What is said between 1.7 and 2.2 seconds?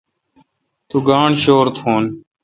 تھون۔